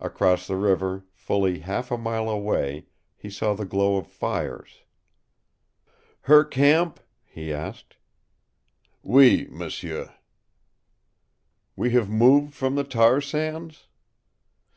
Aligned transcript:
Across 0.00 0.48
the 0.48 0.56
river, 0.56 1.04
fully 1.12 1.60
half 1.60 1.92
a 1.92 1.96
mile 1.96 2.28
away, 2.28 2.86
he 3.16 3.30
saw 3.30 3.54
the 3.54 3.64
glow 3.64 3.94
of 3.96 4.08
fires. 4.08 4.82
"Her 6.22 6.42
camp?" 6.42 6.98
he 7.24 7.52
asked. 7.52 7.94
"OUI, 9.08 9.46
m'sieu." 9.48 10.08
"We 11.76 11.90
have 11.90 12.10
moved 12.10 12.54
from 12.54 12.74
the 12.74 12.82
tar 12.82 13.20
sands?" 13.20 13.86